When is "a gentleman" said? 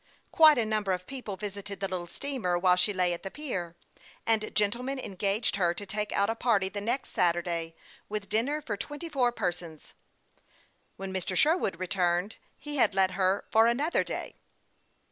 4.43-4.97